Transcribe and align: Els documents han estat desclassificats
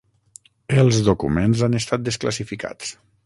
Els 0.83 1.01
documents 1.09 1.63
han 1.67 1.79
estat 1.81 2.05
desclassificats 2.09 2.97